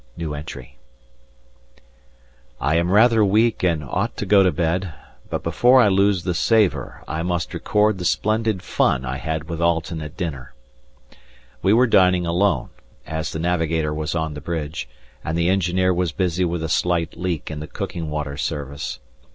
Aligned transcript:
I 2.59 2.75
am 2.75 2.89
rather 2.91 3.23
weary 3.23 3.55
and 3.61 3.83
ought 3.83 4.17
to 4.17 4.25
go 4.25 4.41
to 4.41 4.51
bed, 4.51 4.91
but 5.29 5.43
before 5.43 5.79
I 5.79 5.89
lose 5.89 6.23
the 6.23 6.33
savour 6.33 7.03
I 7.07 7.21
must 7.21 7.53
record 7.53 7.99
the 7.99 8.05
splendid 8.05 8.63
fun 8.63 9.05
I 9.05 9.17
had 9.17 9.43
with 9.47 9.61
Alten 9.61 10.01
at 10.01 10.17
dinner. 10.17 10.55
We 11.61 11.73
were 11.73 11.85
dining 11.85 12.25
alone, 12.25 12.69
as 13.05 13.31
the 13.31 13.37
navigator 13.37 13.93
was 13.93 14.15
on 14.15 14.33
the 14.33 14.41
bridge, 14.41 14.89
and 15.23 15.37
the 15.37 15.49
engineer 15.49 15.93
was 15.93 16.11
busy 16.11 16.45
with 16.45 16.63
a 16.63 16.67
slight 16.67 17.15
leak 17.15 17.51
in 17.51 17.59
the 17.59 17.67
cooking 17.67 18.09
water 18.09 18.37
service. 18.37 18.99